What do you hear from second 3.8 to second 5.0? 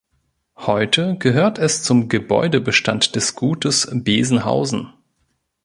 Besenhausen.